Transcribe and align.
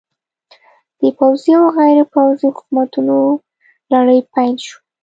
د 0.99 1.01
پوځي 1.17 1.51
او 1.59 1.65
غیر 1.77 1.97
پوځي 2.13 2.47
حکومتونو 2.55 3.15
لړۍ 3.91 4.19
پیل 4.33 4.55
شوه. 4.67 4.79